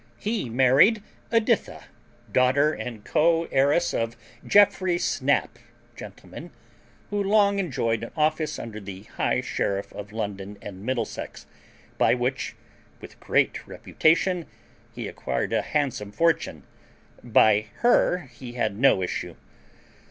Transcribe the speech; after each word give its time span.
He 0.17 0.49
married 0.49 1.03
Editha, 1.31 1.83
daughter 2.33 2.73
and 2.73 3.05
co 3.05 3.43
heiress 3.51 3.93
of 3.93 4.17
Geoffry 4.43 4.97
Snap, 4.97 5.59
gent., 5.95 6.23
who 7.11 7.21
long 7.23 7.59
enjoyed 7.59 8.01
an 8.01 8.11
office 8.17 8.57
under 8.57 8.79
the 8.79 9.03
high 9.03 9.41
sheriff 9.41 9.93
of 9.93 10.11
London 10.11 10.57
and 10.59 10.83
Middlesex, 10.83 11.45
by 11.99 12.15
which, 12.15 12.55
with 12.99 13.19
great 13.19 13.67
reputation, 13.67 14.47
he 14.91 15.07
acquired 15.07 15.53
a 15.53 15.61
handsome 15.61 16.11
fortune: 16.11 16.63
by 17.23 17.67
her 17.81 18.21
he 18.33 18.53
had 18.53 18.75
no 18.79 19.03
issue. 19.03 19.35